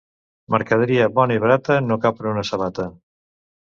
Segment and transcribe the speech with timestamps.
[0.55, 2.93] Mercaderia bona i barata no cap en una sabata.